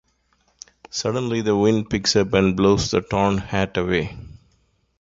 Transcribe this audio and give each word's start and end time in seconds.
Suddenly, 0.89 1.41
the 1.41 1.55
wind 1.55 1.91
picks 1.91 2.15
up 2.15 2.33
and 2.33 2.57
blows 2.57 2.89
the 2.89 3.01
torn 3.01 3.37
hat 3.37 3.77
away. 3.77 4.17